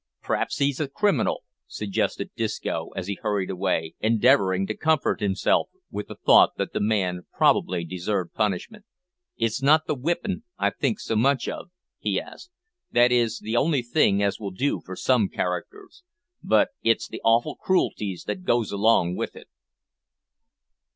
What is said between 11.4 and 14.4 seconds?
of," he added; "that is the only thing as